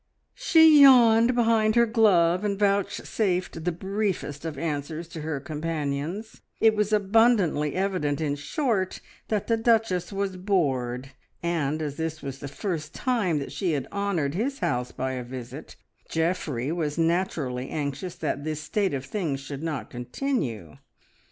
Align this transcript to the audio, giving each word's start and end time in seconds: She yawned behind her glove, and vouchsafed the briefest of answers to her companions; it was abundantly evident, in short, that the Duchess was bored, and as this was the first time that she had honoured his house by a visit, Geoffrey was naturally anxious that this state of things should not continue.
She 0.33 0.81
yawned 0.81 1.35
behind 1.35 1.75
her 1.75 1.85
glove, 1.85 2.43
and 2.43 2.57
vouchsafed 2.57 3.63
the 3.63 3.71
briefest 3.71 4.45
of 4.45 4.57
answers 4.57 5.07
to 5.09 5.21
her 5.21 5.39
companions; 5.39 6.41
it 6.59 6.75
was 6.75 6.91
abundantly 6.91 7.75
evident, 7.75 8.19
in 8.19 8.33
short, 8.35 8.99
that 9.27 9.45
the 9.45 9.57
Duchess 9.57 10.11
was 10.11 10.37
bored, 10.37 11.11
and 11.43 11.83
as 11.83 11.97
this 11.97 12.23
was 12.23 12.39
the 12.39 12.47
first 12.47 12.95
time 12.95 13.37
that 13.37 13.51
she 13.51 13.73
had 13.73 13.87
honoured 13.91 14.33
his 14.33 14.57
house 14.57 14.91
by 14.91 15.11
a 15.11 15.23
visit, 15.23 15.75
Geoffrey 16.09 16.71
was 16.71 16.97
naturally 16.97 17.69
anxious 17.69 18.15
that 18.15 18.43
this 18.43 18.59
state 18.59 18.95
of 18.95 19.05
things 19.05 19.39
should 19.39 19.61
not 19.61 19.91
continue. 19.91 20.77